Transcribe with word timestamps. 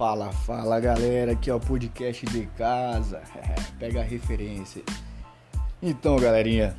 Fala, 0.00 0.32
fala 0.32 0.80
galera, 0.80 1.32
aqui 1.32 1.50
é 1.50 1.54
o 1.54 1.60
podcast 1.60 2.24
de 2.24 2.46
casa. 2.56 3.20
Pega 3.78 4.00
a 4.00 4.02
referência. 4.02 4.82
Então, 5.82 6.16
galerinha, 6.16 6.74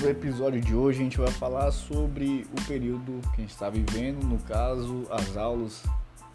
no 0.00 0.08
episódio 0.08 0.58
de 0.58 0.74
hoje 0.74 0.98
a 0.98 1.02
gente 1.02 1.18
vai 1.18 1.30
falar 1.30 1.70
sobre 1.72 2.46
o 2.58 2.66
período 2.66 3.20
que 3.34 3.34
a 3.34 3.40
gente 3.42 3.50
está 3.50 3.68
vivendo, 3.68 4.24
no 4.24 4.38
caso, 4.38 5.06
as 5.10 5.36
aulas 5.36 5.82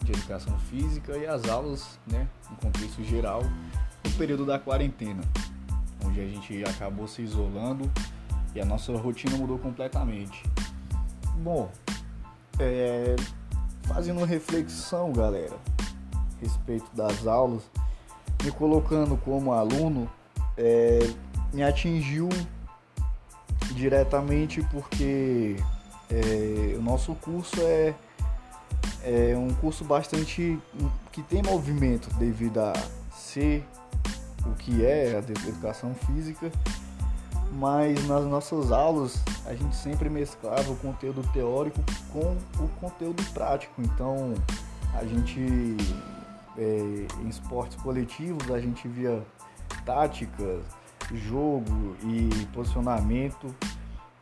de 0.04 0.11
educação 0.11 0.55
física 0.70 1.18
e 1.18 1.25
as 1.25 1.50
aulas, 1.50 1.97
né, 2.05 2.27
no 2.48 2.57
contexto 2.57 3.04
geral, 3.04 3.41
no 4.05 4.11
período 4.11 4.45
da 4.45 4.59
quarentena, 4.59 5.23
onde 6.06 6.21
a 6.21 6.28
gente 6.28 6.64
acabou 6.64 7.07
se 7.07 7.23
isolando 7.23 7.92
e 8.54 8.61
a 8.61 8.65
nossa 8.65 8.95
rotina 8.95 9.36
mudou 9.36 9.57
completamente. 9.57 10.43
Bom, 11.37 11.71
é, 12.59 13.15
fazendo 13.87 14.23
reflexão, 14.23 15.11
galera, 15.11 15.57
respeito 16.43 16.89
das 16.93 17.25
aulas, 17.25 17.64
me 18.43 18.51
colocando 18.51 19.18
como 19.18 19.54
aluno, 19.54 20.10
é, 20.57 21.00
me 21.54 21.64
atingiu 21.64 22.29
diretamente 23.75 24.61
porque 24.71 25.56
é, 26.10 26.75
o 26.78 26.82
nosso 26.82 27.15
curso 27.15 27.56
é, 27.61 27.93
é 29.04 29.36
um 29.37 29.54
curso 29.56 29.84
bastante 29.84 30.60
que 31.11 31.24
tem 31.24 31.42
movimento 31.42 32.14
devido 32.16 32.59
a 32.59 32.73
ser 33.12 33.66
o 34.45 34.53
que 34.56 34.86
é 34.86 35.16
a 35.16 35.20
educação 35.20 35.95
física 35.95 36.52
mas 37.59 38.08
nas 38.08 38.23
nossas 38.26 38.72
aulas 38.72 39.22
a 39.45 39.54
gente 39.54 39.76
sempre 39.76 40.10
mesclava 40.10 40.72
o 40.72 40.76
conteúdo 40.78 41.22
teórico 41.32 41.80
com 42.12 42.36
o 42.64 42.67
conteúdo 42.80 43.23
prático. 43.32 43.82
Então 43.82 44.34
a 44.94 45.04
gente 45.06 45.78
é, 46.58 47.08
em 47.22 47.28
esportes 47.28 47.82
coletivos 47.82 48.52
a 48.52 48.59
gente 48.59 48.88
via 48.88 49.23
táticas, 49.86 50.64
jogo 51.12 51.95
e 52.04 52.45
posicionamento 52.54 53.54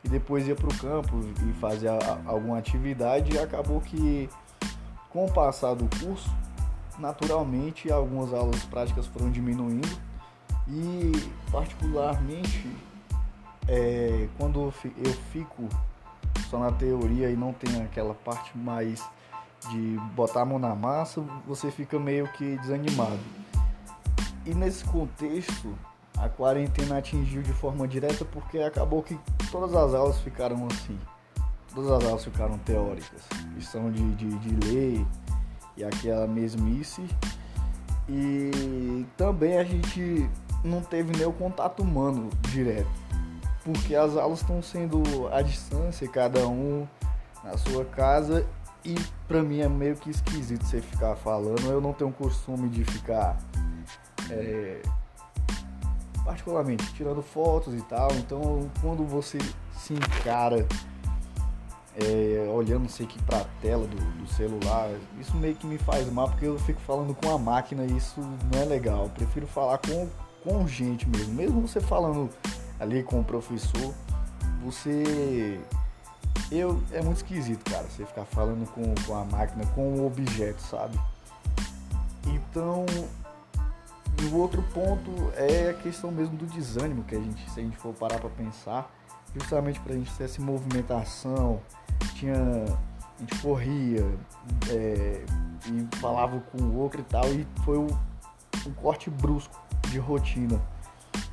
e 0.03 0.09
depois 0.09 0.47
ia 0.47 0.55
para 0.55 0.67
o 0.67 0.77
campo 0.77 1.21
e 1.47 1.53
fazia 1.53 1.97
alguma 2.25 2.57
atividade 2.57 3.35
e 3.35 3.39
acabou 3.39 3.79
que 3.81 4.29
com 5.09 5.25
o 5.25 5.31
passar 5.31 5.75
do 5.75 5.87
curso 5.99 6.29
naturalmente 6.97 7.91
algumas 7.91 8.33
aulas 8.33 8.63
práticas 8.65 9.05
foram 9.07 9.31
diminuindo 9.31 9.87
e 10.67 11.11
particularmente 11.51 12.67
é, 13.67 14.27
quando 14.37 14.73
eu 14.97 15.13
fico 15.31 15.67
só 16.49 16.59
na 16.59 16.71
teoria 16.71 17.29
e 17.29 17.35
não 17.35 17.53
tem 17.53 17.81
aquela 17.81 18.13
parte 18.13 18.57
mais 18.57 19.03
de 19.69 19.99
botar 20.15 20.41
a 20.41 20.45
mão 20.45 20.59
na 20.59 20.75
massa, 20.75 21.21
você 21.47 21.69
fica 21.69 21.99
meio 21.99 22.27
que 22.33 22.57
desanimado. 22.57 23.19
E 24.45 24.53
nesse 24.53 24.83
contexto, 24.85 25.77
a 26.17 26.27
quarentena 26.27 26.97
atingiu 26.97 27.41
de 27.41 27.53
forma 27.53 27.87
direta 27.87 28.25
porque 28.25 28.59
acabou 28.59 29.03
que 29.03 29.19
todas 29.51 29.75
as 29.75 29.93
aulas 29.93 30.19
ficaram 30.19 30.67
assim. 30.67 30.97
Todas 31.73 31.91
as 31.91 32.03
aulas 32.03 32.23
ficaram 32.23 32.57
teóricas, 32.59 33.21
questão 33.55 33.91
de, 33.91 34.15
de, 34.15 34.29
de 34.39 34.67
lei 34.67 35.05
e 35.77 35.83
aquela 35.83 36.27
mesmice. 36.27 37.05
E 38.09 39.05
também 39.15 39.57
a 39.57 39.63
gente 39.63 40.29
não 40.63 40.81
teve 40.81 41.15
nem 41.15 41.25
o 41.25 41.31
contato 41.31 41.81
humano 41.81 42.29
direto 42.49 42.89
porque 43.63 43.95
as 43.95 44.15
aulas 44.15 44.39
estão 44.39 44.61
sendo 44.61 45.01
à 45.31 45.41
distância, 45.41 46.07
cada 46.07 46.47
um 46.47 46.87
na 47.43 47.57
sua 47.57 47.85
casa 47.85 48.45
e 48.83 48.95
para 49.31 49.41
mim 49.41 49.61
é 49.61 49.69
meio 49.69 49.95
que 49.95 50.09
esquisito 50.09 50.65
você 50.65 50.81
ficar 50.81 51.15
falando. 51.15 51.65
Eu 51.65 51.79
não 51.79 51.93
tenho 51.93 52.11
costume 52.11 52.67
de 52.67 52.83
ficar 52.83 53.37
é, 54.29 54.81
particularmente 56.25 56.93
tirando 56.93 57.21
fotos 57.21 57.73
e 57.73 57.81
tal. 57.83 58.09
Então 58.15 58.69
quando 58.81 59.05
você 59.05 59.37
se 59.77 59.93
encara 59.93 60.67
é, 61.95 62.45
olhando 62.53 62.89
sei 62.89 63.05
que 63.05 63.21
pra 63.23 63.45
tela 63.61 63.87
do, 63.87 63.95
do, 63.95 64.27
celular, 64.27 64.89
isso 65.19 65.35
meio 65.37 65.55
que 65.55 65.65
me 65.65 65.77
faz 65.77 66.11
mal 66.11 66.29
porque 66.29 66.45
eu 66.45 66.59
fico 66.59 66.81
falando 66.81 67.15
com 67.15 67.33
a 67.33 67.37
máquina 67.37 67.85
e 67.85 67.95
isso 67.95 68.19
não 68.19 68.61
é 68.61 68.65
legal. 68.65 69.03
Eu 69.03 69.09
prefiro 69.11 69.47
falar 69.47 69.77
com, 69.77 70.09
com 70.43 70.67
gente 70.67 71.07
mesmo. 71.07 71.33
Mesmo 71.33 71.61
você 71.61 71.79
falando 71.79 72.29
ali 72.81 73.01
com 73.01 73.21
o 73.21 73.23
professor, 73.23 73.93
você. 74.61 75.57
Eu, 76.51 76.83
é 76.91 77.01
muito 77.01 77.17
esquisito, 77.17 77.63
cara, 77.71 77.83
você 77.83 78.05
ficar 78.05 78.25
falando 78.25 78.69
com, 78.73 78.93
com 79.05 79.15
a 79.15 79.23
máquina, 79.23 79.65
com 79.67 79.93
o 79.93 80.05
objeto, 80.05 80.61
sabe? 80.61 80.99
Então, 82.27 82.85
e 84.21 84.25
o 84.25 84.37
outro 84.37 84.61
ponto 84.73 85.09
é 85.35 85.69
a 85.69 85.73
questão 85.73 86.11
mesmo 86.11 86.35
do 86.35 86.45
desânimo, 86.45 87.03
que 87.05 87.15
a 87.15 87.19
gente, 87.19 87.49
se 87.49 87.59
a 87.59 87.63
gente 87.63 87.77
for 87.77 87.93
parar 87.93 88.19
para 88.19 88.29
pensar, 88.29 88.93
justamente 89.33 89.79
para 89.79 89.93
a 89.93 89.95
gente 89.95 90.13
ter 90.13 90.25
essa 90.25 90.41
movimentação, 90.41 91.61
tinha, 92.15 92.35
a 92.35 93.19
gente 93.19 93.41
corria 93.41 94.05
é, 94.69 95.23
e 95.67 95.97
falava 95.97 96.39
com 96.51 96.61
o 96.61 96.77
outro 96.79 96.99
e 96.99 97.03
tal, 97.05 97.25
e 97.31 97.47
foi 97.63 97.77
um, 97.77 97.87
um 98.67 98.73
corte 98.73 99.09
brusco 99.09 99.57
de 99.87 99.99
rotina. 99.99 100.61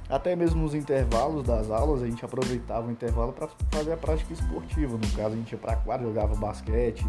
Até 0.08 0.34
mesmo 0.34 0.62
nos 0.62 0.74
intervalos 0.74 1.46
das 1.46 1.70
aulas, 1.70 2.02
a 2.02 2.06
gente 2.06 2.24
aproveitava 2.24 2.86
o 2.88 2.90
intervalo 2.90 3.32
para 3.32 3.48
fazer 3.70 3.92
a 3.92 3.96
prática 3.96 4.32
esportiva. 4.32 4.96
No 4.96 5.10
caso, 5.14 5.34
a 5.34 5.36
gente 5.36 5.52
ia 5.52 5.58
para 5.58 5.76
quadra, 5.76 6.06
jogava 6.06 6.34
basquete 6.34 7.06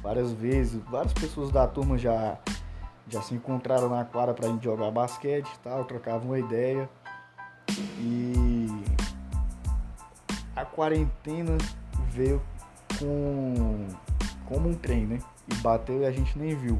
várias 0.00 0.32
vezes. 0.32 0.80
Várias 0.88 1.12
pessoas 1.12 1.50
da 1.50 1.66
turma 1.66 1.98
já, 1.98 2.38
já 3.08 3.20
se 3.20 3.34
encontraram 3.34 3.88
na 3.88 4.04
quadra 4.04 4.32
para 4.32 4.46
a 4.46 4.50
gente 4.50 4.62
jogar 4.62 4.90
basquete 4.92 5.48
e 5.48 5.58
tal, 5.58 5.84
trocavam 5.84 6.28
uma 6.28 6.38
ideia. 6.38 6.88
E 7.98 8.68
a 10.54 10.64
quarentena 10.64 11.58
veio 12.10 12.40
com 12.98 13.88
como 14.46 14.68
um 14.68 14.74
trem, 14.74 15.06
né? 15.06 15.18
E 15.48 15.54
bateu 15.56 16.02
e 16.02 16.06
a 16.06 16.12
gente 16.12 16.38
nem 16.38 16.54
viu. 16.54 16.78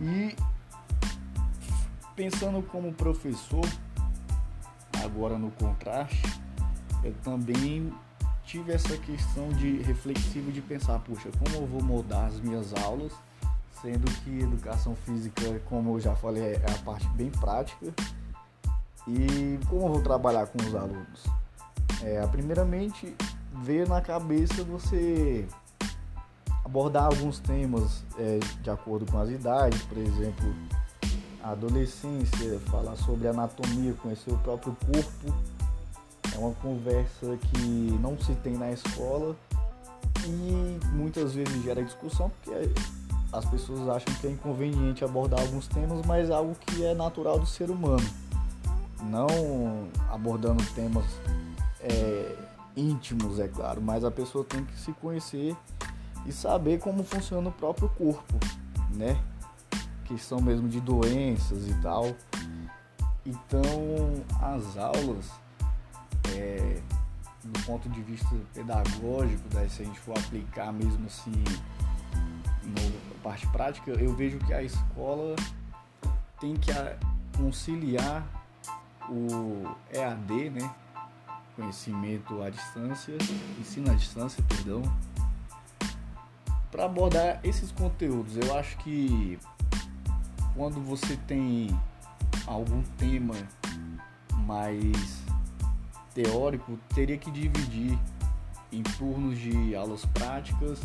E 0.00 0.34
pensando 2.20 2.62
como 2.62 2.92
professor, 2.92 3.64
agora 5.02 5.38
no 5.38 5.50
contraste, 5.52 6.38
eu 7.02 7.14
também 7.24 7.90
tive 8.44 8.72
essa 8.72 8.94
questão 8.98 9.48
de 9.48 9.78
reflexivo 9.78 10.52
de 10.52 10.60
pensar, 10.60 10.98
puxa, 10.98 11.30
como 11.38 11.56
eu 11.56 11.66
vou 11.66 11.82
moldar 11.82 12.26
as 12.26 12.38
minhas 12.38 12.74
aulas, 12.74 13.10
sendo 13.80 14.04
que 14.20 14.40
educação 14.40 14.94
física, 14.94 15.62
como 15.64 15.96
eu 15.96 16.00
já 16.00 16.14
falei, 16.14 16.42
é 16.42 16.56
a 16.56 16.84
parte 16.84 17.08
bem 17.08 17.30
prática, 17.30 17.86
e 19.08 19.58
como 19.70 19.86
eu 19.86 19.92
vou 19.94 20.02
trabalhar 20.02 20.46
com 20.48 20.58
os 20.58 20.74
alunos. 20.74 21.24
É, 22.02 22.20
primeiramente, 22.26 23.16
ver 23.62 23.88
na 23.88 24.02
cabeça 24.02 24.62
você 24.62 25.48
abordar 26.62 27.06
alguns 27.06 27.38
temas 27.38 28.04
é, 28.18 28.38
de 28.60 28.68
acordo 28.68 29.10
com 29.10 29.18
as 29.18 29.30
idades, 29.30 29.80
por 29.84 29.96
exemplo, 29.96 30.54
a 31.42 31.50
adolescência, 31.50 32.58
falar 32.66 32.96
sobre 32.96 33.28
anatomia, 33.28 33.94
conhecer 33.94 34.32
o 34.32 34.38
próprio 34.38 34.76
corpo. 34.86 35.34
É 36.34 36.38
uma 36.38 36.52
conversa 36.54 37.36
que 37.36 37.98
não 38.00 38.18
se 38.18 38.34
tem 38.36 38.56
na 38.56 38.70
escola 38.70 39.36
e 40.26 40.78
muitas 40.92 41.34
vezes 41.34 41.62
gera 41.62 41.82
discussão 41.82 42.30
porque 42.30 42.70
as 43.32 43.44
pessoas 43.44 43.88
acham 43.88 44.14
que 44.20 44.26
é 44.26 44.30
inconveniente 44.30 45.04
abordar 45.04 45.40
alguns 45.40 45.66
temas, 45.68 46.04
mas 46.04 46.30
é 46.30 46.34
algo 46.34 46.54
que 46.66 46.84
é 46.84 46.94
natural 46.94 47.38
do 47.38 47.46
ser 47.46 47.70
humano. 47.70 48.06
Não 49.02 49.88
abordando 50.10 50.62
temas 50.74 51.04
é, 51.80 52.36
íntimos, 52.76 53.38
é 53.38 53.48
claro, 53.48 53.80
mas 53.80 54.04
a 54.04 54.10
pessoa 54.10 54.44
tem 54.44 54.64
que 54.64 54.78
se 54.78 54.92
conhecer 54.92 55.56
e 56.26 56.32
saber 56.32 56.78
como 56.80 57.02
funciona 57.02 57.48
o 57.48 57.52
próprio 57.52 57.88
corpo, 57.90 58.38
né? 58.94 59.18
Questão 60.10 60.40
mesmo 60.40 60.68
de 60.68 60.80
doenças 60.80 61.68
e 61.68 61.74
tal. 61.80 62.14
Então, 63.24 63.62
as 64.42 64.76
aulas, 64.76 65.30
é, 66.36 66.80
do 67.44 67.60
ponto 67.64 67.88
de 67.88 68.02
vista 68.02 68.28
pedagógico, 68.52 69.42
daí, 69.52 69.70
se 69.70 69.82
a 69.82 69.84
gente 69.84 70.00
for 70.00 70.18
aplicar 70.18 70.72
mesmo 70.72 71.06
assim 71.06 71.32
na 72.64 73.22
parte 73.22 73.46
prática, 73.48 73.92
eu 73.92 74.14
vejo 74.14 74.38
que 74.38 74.52
a 74.52 74.62
escola 74.62 75.36
tem 76.40 76.54
que 76.54 76.72
conciliar 77.36 78.26
o 79.08 79.64
EAD, 79.92 80.50
né? 80.50 80.74
Conhecimento 81.54 82.42
à 82.42 82.50
distância, 82.50 83.14
ensino 83.60 83.90
à 83.90 83.94
distância, 83.94 84.42
perdão, 84.48 84.82
para 86.70 86.86
abordar 86.86 87.38
esses 87.44 87.70
conteúdos. 87.70 88.36
Eu 88.36 88.56
acho 88.58 88.76
que 88.78 89.38
quando 90.60 90.78
você 90.78 91.16
tem 91.26 91.68
algum 92.46 92.82
tema 92.98 93.34
mais 94.44 95.24
teórico, 96.12 96.78
teria 96.94 97.16
que 97.16 97.30
dividir 97.30 97.98
em 98.70 98.82
turnos 98.82 99.38
de 99.38 99.74
aulas 99.74 100.04
práticas 100.04 100.78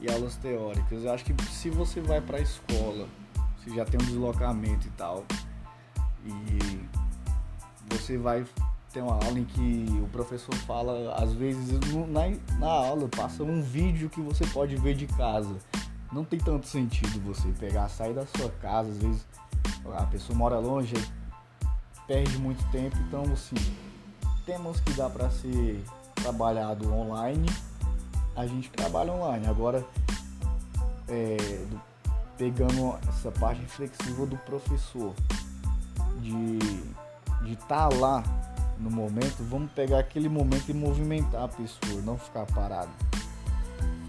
e 0.00 0.10
aulas 0.10 0.34
teóricas. 0.38 1.04
Eu 1.04 1.12
acho 1.12 1.24
que 1.24 1.40
se 1.44 1.70
você 1.70 2.00
vai 2.00 2.20
para 2.20 2.38
a 2.38 2.40
escola, 2.40 3.06
você 3.56 3.72
já 3.72 3.84
tem 3.84 4.02
um 4.02 4.04
deslocamento 4.04 4.88
e 4.88 4.90
tal, 4.90 5.24
e 6.26 6.80
você 7.94 8.18
vai 8.18 8.44
ter 8.92 9.02
uma 9.02 9.24
aula 9.24 9.38
em 9.38 9.44
que 9.44 9.86
o 10.02 10.08
professor 10.08 10.54
fala, 10.66 11.14
às 11.14 11.32
vezes 11.32 11.78
na, 12.08 12.56
na 12.58 12.72
aula 12.72 13.06
passa 13.06 13.44
um 13.44 13.62
vídeo 13.62 14.10
que 14.10 14.20
você 14.20 14.44
pode 14.48 14.74
ver 14.74 14.96
de 14.96 15.06
casa. 15.06 15.56
Não 16.12 16.24
tem 16.24 16.38
tanto 16.38 16.66
sentido 16.66 17.20
você 17.24 17.48
pegar, 17.58 17.88
sair 17.88 18.12
da 18.12 18.26
sua 18.26 18.50
casa, 18.60 18.90
às 18.90 18.98
vezes 18.98 19.26
a 19.96 20.04
pessoa 20.06 20.36
mora 20.36 20.58
longe, 20.58 20.94
perde 22.06 22.36
muito 22.38 22.62
tempo, 22.70 22.96
então 23.08 23.22
assim, 23.32 23.56
temos 24.44 24.78
que 24.80 24.92
dar 24.92 25.08
para 25.08 25.30
ser 25.30 25.82
trabalhado 26.14 26.92
online, 26.92 27.48
a 28.36 28.46
gente 28.46 28.70
trabalha 28.70 29.12
online. 29.12 29.46
Agora, 29.46 29.84
é, 31.08 31.36
do, 31.70 31.80
pegando 32.36 32.98
essa 33.08 33.30
parte 33.30 33.64
flexível 33.66 34.26
do 34.26 34.36
professor, 34.36 35.14
de 36.20 37.52
estar 37.52 37.88
tá 37.88 37.96
lá 37.96 38.22
no 38.78 38.90
momento, 38.90 39.42
vamos 39.48 39.70
pegar 39.72 40.00
aquele 40.00 40.28
momento 40.28 40.68
e 40.68 40.74
movimentar 40.74 41.44
a 41.44 41.48
pessoa, 41.48 42.02
não 42.02 42.18
ficar 42.18 42.46
parado. 42.46 42.90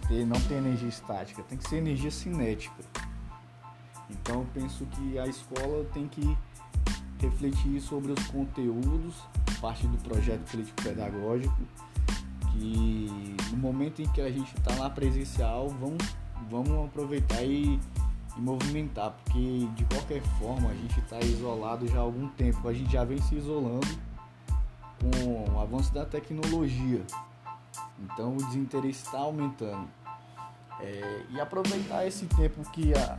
Ter, 0.08 0.26
não 0.26 0.40
tem 0.42 0.58
energia 0.58 0.90
estática, 0.90 1.44
tem 1.44 1.58
que 1.58 1.68
ser 1.68 1.78
energia 1.78 2.12
cinética. 2.12 2.84
Então 4.10 4.42
eu 4.42 4.48
penso 4.54 4.86
que 4.86 5.18
a 5.18 5.26
escola 5.28 5.86
tem 5.94 6.08
que 6.08 6.38
refletir 7.20 7.80
sobre 7.82 8.12
os 8.12 8.28
conteúdos, 8.28 9.16
parte 9.62 9.88
do 9.88 9.98
projeto 9.98 10.42
político 10.50 10.82
pedagógico, 10.84 11.56
que 12.52 13.36
no 13.52 13.58
momento 13.58 14.02
em 14.02 14.08
que 14.10 14.22
a 14.22 14.30
gente 14.30 14.54
está 14.56 14.76
lá 14.76 14.90
presencial, 14.90 15.70
vamos, 15.70 16.04
vamos 16.50 16.86
aproveitar 16.86 17.44
e, 17.44 17.80
e, 18.38 18.42
movimentar, 18.42 19.12
porque 19.24 19.68
de 19.76 19.86
qualquer 19.86 20.22
forma 20.40 20.70
a 20.70 20.76
gente 20.76 21.00
está 21.00 21.20
isolado 21.20 21.88
já 21.88 21.98
há 21.98 22.02
algum 22.02 22.28
tempo, 22.30 22.68
a 22.68 22.74
gente 22.74 22.92
já 22.92 23.04
vem 23.04 23.22
se 23.22 23.36
isolando 23.36 23.88
com 25.00 25.52
o 25.54 25.60
avanço 25.60 25.94
da 25.94 26.06
tecnologia, 26.06 27.02
então 28.00 28.34
o 28.34 28.38
desinteresse 28.38 29.04
está 29.06 29.20
aumentando. 29.20 29.88
É, 30.80 31.26
e 31.30 31.40
aproveitar 31.40 32.06
esse 32.06 32.26
tempo 32.26 32.62
que 32.72 32.94
a, 32.94 33.18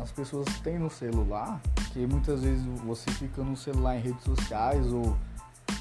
as 0.00 0.10
pessoas 0.10 0.46
têm 0.60 0.78
no 0.78 0.90
celular, 0.90 1.60
que 1.92 2.06
muitas 2.06 2.42
vezes 2.42 2.64
você 2.82 3.10
fica 3.12 3.42
no 3.42 3.56
celular 3.56 3.96
em 3.96 4.00
redes 4.00 4.24
sociais 4.24 4.92
ou 4.92 5.16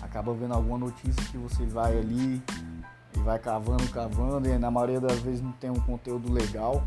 acaba 0.02 0.34
vendo 0.34 0.54
alguma 0.54 0.78
notícia 0.78 1.24
que 1.32 1.38
você 1.38 1.66
vai 1.66 1.98
ali 1.98 2.42
e 3.16 3.20
vai 3.20 3.40
cavando, 3.40 3.88
cavando, 3.90 4.48
e 4.48 4.58
na 4.58 4.70
maioria 4.70 5.00
das 5.00 5.20
vezes 5.20 5.42
não 5.42 5.52
tem 5.54 5.70
um 5.70 5.80
conteúdo 5.80 6.32
legal. 6.32 6.84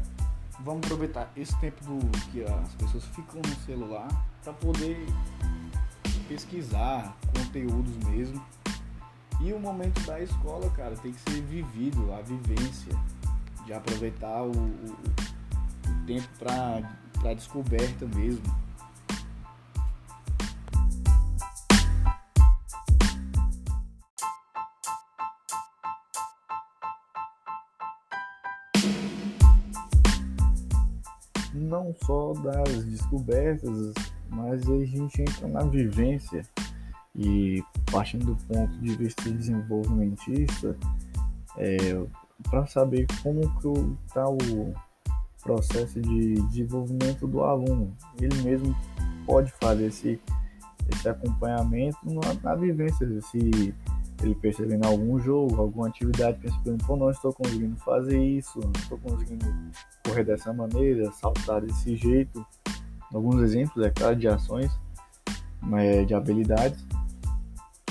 Vamos 0.60 0.84
aproveitar 0.86 1.30
esse 1.36 1.54
tempo 1.60 1.84
do 1.84 2.18
que 2.30 2.42
as 2.42 2.74
pessoas 2.74 3.04
ficam 3.06 3.40
no 3.46 3.54
celular 3.64 4.08
para 4.42 4.52
poder 4.54 5.06
pesquisar 6.28 7.16
conteúdos 7.36 7.96
mesmo. 8.08 8.42
E 9.40 9.52
o 9.52 9.60
momento 9.60 10.00
da 10.06 10.20
escola, 10.20 10.68
cara, 10.70 10.96
tem 10.96 11.12
que 11.12 11.30
ser 11.30 11.42
vivido, 11.42 12.12
a 12.12 12.22
vivência, 12.22 12.92
de 13.64 13.72
aproveitar 13.72 14.42
o, 14.42 14.50
o, 14.50 14.96
o 15.88 16.06
tempo 16.06 16.28
para 16.38 17.34
descoberta 17.34 18.06
mesmo. 18.06 18.66
não 31.66 31.94
só 32.04 32.32
das 32.32 32.84
descobertas, 32.84 33.92
mas 34.30 34.68
a 34.68 34.84
gente 34.84 35.20
entra 35.22 35.48
na 35.48 35.64
vivência 35.64 36.42
e 37.18 37.62
partindo 37.90 38.26
do 38.26 38.36
ponto 38.44 38.76
de 38.78 38.94
vista 38.96 39.30
desenvolvimentista, 39.30 40.76
é, 41.56 41.76
para 42.50 42.66
saber 42.66 43.06
como 43.22 43.40
que 43.60 43.68
está 44.06 44.28
o 44.28 44.74
processo 45.42 46.00
de 46.00 46.34
desenvolvimento 46.34 47.26
do 47.26 47.42
aluno. 47.42 47.96
Ele 48.20 48.42
mesmo 48.42 48.76
pode 49.24 49.50
fazer 49.52 49.86
esse, 49.86 50.20
esse 50.92 51.08
acompanhamento 51.08 51.98
na, 52.04 52.34
na 52.42 52.54
vivência, 52.54 53.08
se 53.22 53.74
ele 54.22 54.34
percebendo 54.34 54.86
algum 54.86 55.18
jogo, 55.18 55.60
alguma 55.60 55.88
atividade, 55.88 56.38
percebendo, 56.38 56.84
pô, 56.84 56.96
não 56.96 57.10
estou 57.10 57.32
conseguindo 57.32 57.76
fazer 57.76 58.22
isso, 58.22 58.58
não 58.60 58.72
estou 58.72 58.98
conseguindo 58.98 59.46
correr 60.04 60.24
dessa 60.24 60.52
maneira, 60.52 61.10
saltar 61.12 61.60
desse 61.60 61.96
jeito. 61.96 62.44
Alguns 63.12 63.40
exemplos, 63.42 63.84
é 63.84 63.90
claro, 63.90 64.16
de 64.16 64.26
ações, 64.26 64.70
de 66.06 66.14
habilidades. 66.14 66.84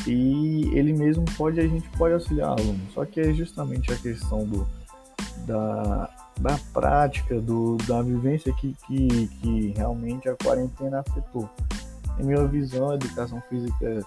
E 0.08 0.70
ele 0.74 0.94
mesmo 0.94 1.26
pode, 1.38 1.60
a 1.60 1.68
gente 1.68 1.90
pode 1.98 2.14
auxiliar 2.14 2.50
o 2.50 2.54
aluno. 2.54 2.80
Só 2.94 3.06
que 3.06 3.20
é 3.20 3.34
justamente 3.34 3.92
a 3.92 3.98
questão 3.98 4.46
do, 4.46 4.68
da, 5.48 6.10
da 6.40 6.60
prática, 6.74 7.40
do, 7.42 7.78
da 7.88 8.02
vivência 8.02 8.54
que, 8.54 8.76
que, 8.86 9.28
que 9.42 9.74
realmente 9.76 10.30
a 10.30 10.36
quarentena 10.36 11.00
afetou. 11.00 11.50
Em 12.20 12.24
minha 12.24 12.46
visão, 12.46 12.92
a 12.92 12.96
educação 12.96 13.42
física 13.50 14.06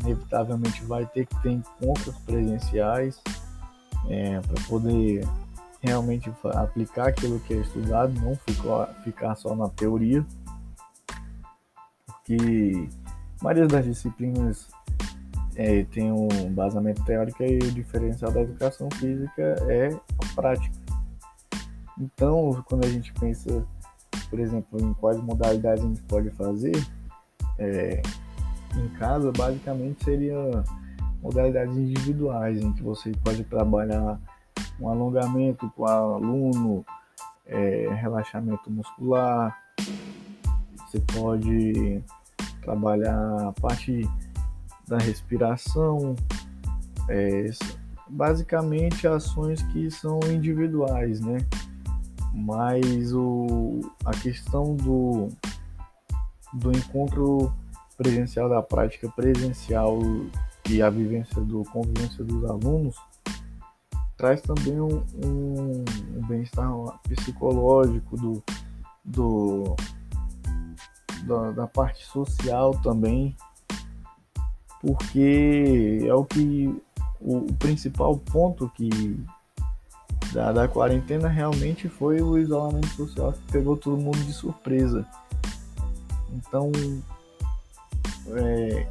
inevitavelmente 0.00 0.84
vai 0.84 1.06
ter 1.06 1.26
que 1.26 1.42
ter 1.42 1.52
encontros 1.52 2.16
presenciais 2.18 3.20
é, 4.08 4.40
para 4.40 4.62
poder 4.66 5.26
realmente 5.80 6.30
aplicar 6.54 7.08
aquilo 7.08 7.40
que 7.40 7.54
é 7.54 7.58
estudado, 7.58 8.12
não 8.20 8.36
ficar, 8.36 8.86
ficar 9.04 9.34
só 9.36 9.54
na 9.54 9.68
teoria, 9.68 10.24
porque 12.06 12.88
maioria 13.40 13.66
das 13.66 13.84
disciplinas 13.84 14.68
é, 15.58 15.82
tem 15.82 16.12
um 16.12 16.28
basamento 16.52 17.04
teórico 17.04 17.42
e 17.42 17.58
o 17.58 17.72
diferencial 17.72 18.30
da 18.30 18.42
educação 18.42 18.88
física 18.92 19.56
é 19.68 19.88
a 19.88 20.34
prática. 20.34 20.78
Então, 22.00 22.64
quando 22.68 22.86
a 22.86 22.88
gente 22.88 23.12
pensa, 23.14 23.66
por 24.30 24.38
exemplo, 24.38 24.80
em 24.80 24.94
quais 24.94 25.20
modalidades 25.20 25.82
a 25.82 25.88
gente 25.88 26.02
pode 26.02 26.30
fazer, 26.30 26.80
é, 27.58 28.00
em 28.76 28.88
casa, 29.00 29.32
basicamente 29.32 30.04
seria 30.04 30.38
modalidades 31.20 31.76
individuais, 31.76 32.62
em 32.62 32.72
que 32.72 32.82
você 32.84 33.10
pode 33.24 33.42
trabalhar 33.42 34.20
um 34.80 34.88
alongamento 34.88 35.68
com 35.70 35.82
o 35.82 35.86
aluno, 35.86 36.86
é, 37.44 37.88
relaxamento 37.94 38.70
muscular, 38.70 39.58
você 40.86 41.00
pode 41.00 42.00
trabalhar 42.62 43.48
a 43.48 43.52
parte 43.60 44.08
da 44.88 44.98
respiração, 44.98 46.16
é, 47.08 47.50
basicamente 48.08 49.06
ações 49.06 49.62
que 49.64 49.90
são 49.90 50.18
individuais, 50.30 51.20
né? 51.20 51.38
Mas 52.34 53.12
o, 53.12 53.80
a 54.04 54.12
questão 54.12 54.74
do, 54.76 55.28
do 56.52 56.72
encontro 56.72 57.52
presencial 57.96 58.48
da 58.48 58.62
prática 58.62 59.08
presencial 59.10 59.98
e 60.68 60.80
a 60.82 60.90
vivência 60.90 61.40
do 61.42 61.64
convivência 61.64 62.24
dos 62.24 62.44
alunos 62.44 62.96
traz 64.16 64.40
também 64.42 64.80
um, 64.80 65.04
um, 65.24 65.84
um 66.16 66.26
bem-estar 66.26 66.70
psicológico 67.08 68.16
do, 68.16 68.42
do 69.04 69.76
da, 71.24 71.52
da, 71.52 71.66
parte 71.66 72.04
social 72.04 72.72
também 72.82 73.34
porque 74.80 76.00
é 76.06 76.14
o 76.14 76.24
que 76.24 76.68
o, 77.20 77.38
o 77.38 77.52
principal 77.54 78.16
ponto 78.16 78.70
que 78.74 79.18
da, 80.32 80.52
da 80.52 80.68
quarentena 80.68 81.28
realmente 81.28 81.88
foi 81.88 82.20
o 82.20 82.38
isolamento 82.38 82.88
social 82.88 83.32
que 83.32 83.52
pegou 83.52 83.76
todo 83.76 83.96
mundo 83.96 84.18
de 84.18 84.32
surpresa 84.32 85.06
então 86.32 86.70
é, 88.36 88.86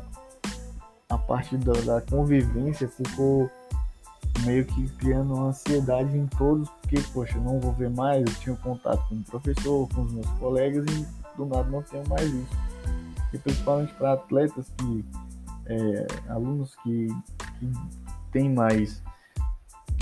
a 1.10 1.18
parte 1.18 1.56
da, 1.58 1.74
da, 1.74 2.02
convivência 2.02 2.88
ficou 2.88 3.50
meio 4.44 4.66
que 4.66 4.88
criando 4.98 5.34
uma 5.34 5.48
ansiedade 5.48 6.16
em 6.16 6.28
todos, 6.28 6.70
porque, 6.70 7.02
poxa, 7.14 7.38
não 7.40 7.60
vou 7.60 7.74
ver 7.74 7.90
mais, 7.90 8.22
eu 8.22 8.34
tinha 8.36 8.56
contato 8.58 9.08
com 9.08 9.16
o 9.16 9.24
professor, 9.24 9.90
com 9.90 10.02
os 10.02 10.12
meus 10.12 10.28
colegas 10.32 10.86
e 10.86 11.08
do 11.38 11.46
nada 11.46 11.70
não 11.70 11.82
tenho 11.82 12.08
mais 12.08 12.26
isso. 12.32 12.58
E 13.34 13.38
principalmente 13.38 13.94
para 13.94 14.14
atletas 14.14 14.66
que, 14.78 15.06
é, 15.70 16.08
alunos 16.30 16.76
que, 16.78 17.08
que 17.60 17.72
têm 18.32 18.54
mais 18.54 19.02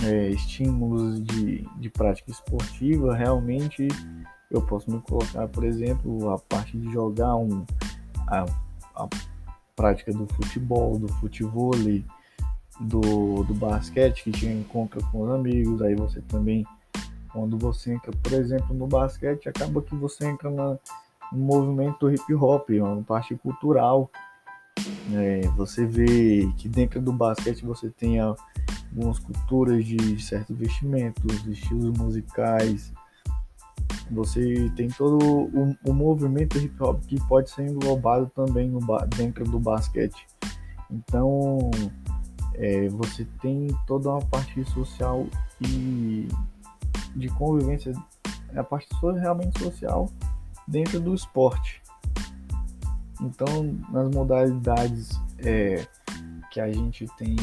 é, 0.04 0.30
estímulos 0.30 1.24
de, 1.24 1.68
de 1.78 1.90
prática 1.90 2.32
esportiva, 2.32 3.16
realmente 3.16 3.88
eu 4.52 4.62
posso 4.62 4.92
me 4.92 5.02
colocar, 5.02 5.48
por 5.48 5.64
exemplo, 5.64 6.30
a 6.30 6.40
parte 6.40 6.78
de 6.78 6.92
jogar 6.92 7.36
um, 7.36 7.66
a, 8.28 8.46
a 8.96 9.08
prática 9.76 10.12
do 10.12 10.28
futebol, 10.28 10.98
do 10.98 11.08
futebol, 11.08 11.72
do, 12.80 13.44
do 13.44 13.54
basquete, 13.54 14.24
que 14.24 14.32
tinha 14.32 14.54
encontro 14.54 15.04
com 15.12 15.24
os 15.24 15.32
amigos, 15.32 15.82
aí 15.82 15.96
você 15.96 16.22
também 16.22 16.66
Quando 17.32 17.58
você 17.58 17.94
entra, 17.94 18.12
por 18.24 18.34
exemplo, 18.34 18.74
no 18.74 18.88
basquete, 18.88 19.50
acaba 19.50 19.82
que 19.82 19.96
você 19.96 20.26
entra 20.26 20.50
na, 20.50 20.78
no 21.32 21.40
movimento 21.40 22.10
hip 22.10 22.34
hop, 22.34 22.70
uma 22.70 23.04
parte 23.04 23.36
cultural. 23.36 24.10
É, 25.14 25.42
você 25.56 25.86
vê 25.86 26.52
que 26.58 26.68
dentro 26.68 27.02
do 27.02 27.14
basquete 27.14 27.64
você 27.64 27.90
tem 27.90 28.20
algumas 28.20 29.20
culturas 29.20 29.86
de 29.86 30.22
certos 30.22 30.58
vestimentos, 30.58 31.46
estilos 31.48 31.98
musicais. 31.98 32.92
Você 34.12 34.72
tem 34.76 34.88
todo 34.90 35.18
o, 35.24 35.76
o 35.84 35.94
movimento 35.94 36.58
hip 36.58 36.82
hop 36.82 37.04
que 37.06 37.20
pode 37.28 37.50
ser 37.50 37.68
englobado 37.68 38.32
também 38.36 38.70
no, 38.70 38.80
dentro 39.16 39.44
do 39.46 39.60
basquete. 39.60 40.28
Então, 40.92 41.72
é, 42.54 42.88
você 42.90 43.26
tem 43.42 43.68
toda 43.88 44.10
uma 44.10 44.22
parte 44.22 44.64
social 44.72 45.28
e 45.62 46.28
de 47.16 47.30
convivência, 47.30 47.94
a 48.56 48.64
parte 48.64 48.88
realmente 49.02 49.60
social 49.60 50.10
dentro 50.68 51.00
do 51.00 51.14
esporte. 51.14 51.82
Então, 53.22 53.78
nas 53.92 54.10
modalidades 54.10 55.20
é, 55.40 55.86
que 56.52 56.60
a 56.60 56.72
gente 56.72 57.08
tem 57.18 57.36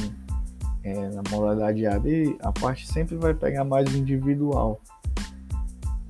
é, 0.84 1.08
na 1.10 1.22
modalidade 1.30 1.86
AD, 1.86 2.36
a 2.40 2.52
parte 2.52 2.86
sempre 2.86 3.16
vai 3.16 3.34
pegar 3.34 3.64
mais 3.64 3.94
individual. 3.94 4.80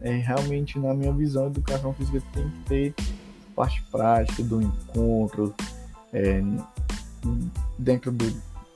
É, 0.00 0.16
realmente, 0.16 0.78
na 0.78 0.94
minha 0.94 1.12
visão, 1.12 1.44
a 1.44 1.46
educação 1.46 1.92
física 1.94 2.22
tem 2.32 2.48
que 2.48 2.58
ter 2.64 2.94
parte 3.54 3.82
prática 3.90 4.42
do 4.42 4.60
encontro, 4.62 5.54
é, 6.12 6.42
dentro 7.78 8.10
do, 8.10 8.32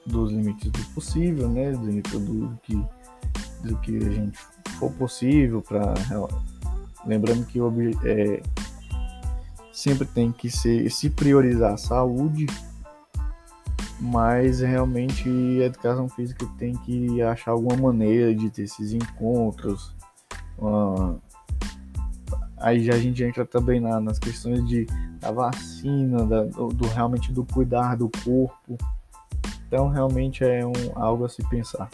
dos 0.06 0.30
limites 0.30 0.70
do 0.70 0.84
possível, 0.94 1.48
né? 1.48 1.72
Dentro 1.72 2.20
do 2.20 2.58
que, 2.62 2.74
do 3.64 3.76
que 3.78 3.96
a 3.96 4.10
gente 4.10 4.38
for 4.78 4.92
possível 4.92 5.62
para 5.62 5.94
lembrando 7.06 7.46
que 7.46 7.60
o 7.60 7.72
é, 8.04 8.42
sempre 9.76 10.06
tem 10.06 10.33
que 10.33 10.49
ser 10.49 10.90
se 10.90 11.11
priorizar 11.11 11.75
a 11.75 11.76
saúde, 11.76 12.47
mas 14.00 14.61
realmente 14.61 15.28
a 15.61 15.66
educação 15.66 16.09
física 16.09 16.47
tem 16.56 16.73
que 16.73 17.21
achar 17.21 17.50
alguma 17.50 17.76
maneira 17.76 18.35
de 18.35 18.49
ter 18.49 18.62
esses 18.62 18.95
encontros. 18.95 19.95
Uh, 20.59 21.21
aí 22.56 22.83
já 22.83 22.95
a 22.95 22.99
gente 22.99 23.23
entra 23.23 23.45
também 23.45 23.78
na, 23.78 24.00
nas 24.00 24.18
questões 24.18 24.66
de 24.66 24.87
da 25.21 25.30
vacina, 25.30 26.25
da, 26.25 26.45
do, 26.45 26.68
do, 26.68 26.88
realmente 26.88 27.30
do 27.30 27.45
cuidar 27.45 27.97
do 27.99 28.11
corpo. 28.25 28.78
Então 29.66 29.88
realmente 29.88 30.42
é 30.42 30.64
um, 30.64 30.73
algo 30.95 31.26
a 31.26 31.28
se 31.28 31.47
pensar. 31.50 31.90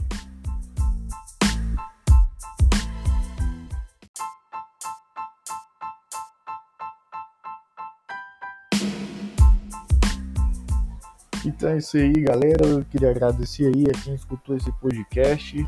Então 11.62 11.74
é 11.74 11.78
isso 11.78 11.96
aí, 11.96 12.12
galera. 12.14 12.66
Eu 12.66 12.84
queria 12.86 13.12
agradecer 13.12 13.72
aí 13.72 13.84
a 13.88 13.92
quem 13.92 14.14
escutou 14.14 14.56
esse 14.56 14.72
podcast. 14.80 15.64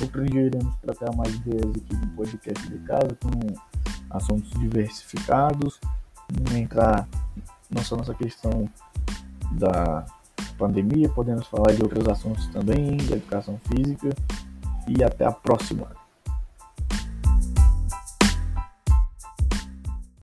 Outro 0.00 0.24
dia 0.24 0.42
iremos 0.42 0.76
tratar 0.76 1.12
mais 1.16 1.34
ideias 1.34 1.74
aqui 1.74 1.96
no 1.96 2.06
podcast 2.14 2.68
de 2.68 2.78
casa 2.86 3.08
com 3.20 4.16
assuntos 4.16 4.48
diversificados. 4.60 5.80
Vamos 6.30 6.54
entrar 6.54 7.08
nessa 7.68 7.96
nossa 7.96 8.14
questão 8.14 8.70
da 9.50 10.06
pandemia, 10.56 11.08
podemos 11.08 11.48
falar 11.48 11.74
de 11.74 11.82
outros 11.82 12.06
assuntos 12.06 12.46
também, 12.50 12.96
da 12.98 13.16
educação 13.16 13.60
física. 13.66 14.10
E 14.86 15.02
até 15.02 15.24
a 15.24 15.32
próxima. 15.32 15.90